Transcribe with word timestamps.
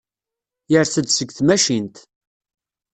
Yers-d 0.71 1.07
seg 1.11 1.29
tmacint. 1.37 1.95